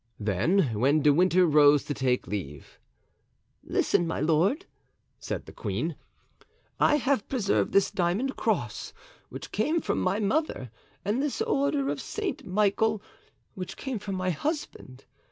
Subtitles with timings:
[0.19, 2.79] Then, when De Winter rose to take leave:
[3.63, 4.65] "Listen, my lord,"
[5.19, 5.95] said the queen;
[6.79, 8.93] "I have preserved this diamond cross
[9.29, 10.71] which came from my mother,
[11.05, 12.43] and this order of St.
[12.47, 12.99] Michael
[13.53, 15.05] which came from my husband.